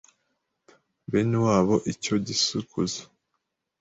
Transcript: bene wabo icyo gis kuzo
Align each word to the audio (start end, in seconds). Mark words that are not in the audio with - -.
bene 1.11 1.37
wabo 1.45 1.75
icyo 1.91 2.15
gis 2.25 2.43
kuzo 2.69 3.03